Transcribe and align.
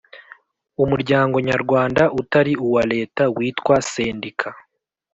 umuryango 0.83 1.35
nyarwanda 1.47 2.03
utari 2.21 2.53
uwa 2.67 2.83
Leta 2.93 3.23
witwa 3.35 3.75
sendika 3.91 4.49